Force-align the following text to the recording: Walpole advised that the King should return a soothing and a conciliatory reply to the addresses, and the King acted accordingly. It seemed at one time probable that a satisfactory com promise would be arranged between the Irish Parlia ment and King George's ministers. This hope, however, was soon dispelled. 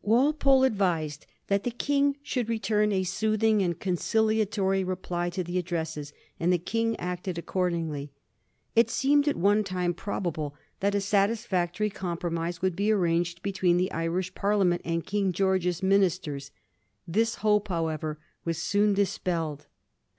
Walpole 0.00 0.64
advised 0.64 1.26
that 1.48 1.64
the 1.64 1.70
King 1.70 2.16
should 2.22 2.48
return 2.48 2.92
a 2.92 3.02
soothing 3.04 3.60
and 3.62 3.74
a 3.74 3.76
conciliatory 3.76 4.82
reply 4.82 5.28
to 5.28 5.44
the 5.44 5.58
addresses, 5.58 6.14
and 6.40 6.50
the 6.50 6.56
King 6.56 6.98
acted 6.98 7.36
accordingly. 7.36 8.10
It 8.74 8.88
seemed 8.88 9.28
at 9.28 9.36
one 9.36 9.62
time 9.64 9.92
probable 9.92 10.54
that 10.80 10.94
a 10.94 11.00
satisfactory 11.02 11.90
com 11.90 12.16
promise 12.16 12.62
would 12.62 12.74
be 12.74 12.90
arranged 12.90 13.42
between 13.42 13.76
the 13.76 13.92
Irish 13.92 14.32
Parlia 14.34 14.64
ment 14.66 14.82
and 14.82 15.04
King 15.04 15.30
George's 15.30 15.82
ministers. 15.82 16.52
This 17.06 17.34
hope, 17.44 17.68
however, 17.68 18.18
was 18.46 18.56
soon 18.56 18.94
dispelled. 18.94 19.66